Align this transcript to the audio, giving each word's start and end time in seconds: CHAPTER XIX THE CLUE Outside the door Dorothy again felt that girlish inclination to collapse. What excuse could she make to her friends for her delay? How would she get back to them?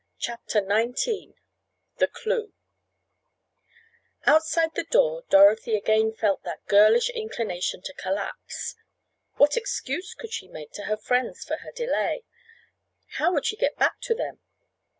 CHAPTER 0.17 0.61
XIX 0.67 1.33
THE 1.97 2.07
CLUE 2.07 2.55
Outside 4.25 4.73
the 4.73 4.85
door 4.85 5.25
Dorothy 5.29 5.75
again 5.75 6.11
felt 6.11 6.41
that 6.41 6.65
girlish 6.65 7.11
inclination 7.11 7.83
to 7.83 7.93
collapse. 7.93 8.73
What 9.35 9.55
excuse 9.55 10.15
could 10.15 10.33
she 10.33 10.47
make 10.47 10.71
to 10.71 10.85
her 10.85 10.97
friends 10.97 11.43
for 11.45 11.57
her 11.57 11.71
delay? 11.71 12.23
How 13.19 13.31
would 13.33 13.45
she 13.45 13.57
get 13.57 13.77
back 13.77 14.01
to 14.01 14.15
them? 14.15 14.39